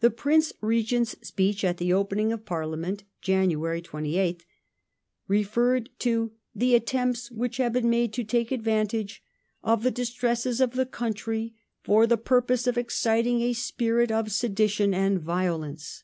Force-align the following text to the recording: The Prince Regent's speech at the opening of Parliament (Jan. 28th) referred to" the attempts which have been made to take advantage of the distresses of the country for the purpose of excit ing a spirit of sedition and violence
The 0.00 0.10
Prince 0.10 0.52
Regent's 0.60 1.12
speech 1.24 1.62
at 1.62 1.76
the 1.76 1.92
opening 1.92 2.32
of 2.32 2.44
Parliament 2.44 3.04
(Jan. 3.22 3.50
28th) 3.50 4.40
referred 5.28 5.90
to" 6.00 6.32
the 6.56 6.74
attempts 6.74 7.30
which 7.30 7.58
have 7.58 7.72
been 7.74 7.88
made 7.88 8.12
to 8.14 8.24
take 8.24 8.50
advantage 8.50 9.22
of 9.62 9.84
the 9.84 9.92
distresses 9.92 10.60
of 10.60 10.72
the 10.72 10.86
country 10.86 11.54
for 11.84 12.04
the 12.04 12.16
purpose 12.18 12.66
of 12.66 12.74
excit 12.76 13.26
ing 13.26 13.40
a 13.42 13.52
spirit 13.52 14.10
of 14.10 14.32
sedition 14.32 14.92
and 14.92 15.20
violence 15.22 16.02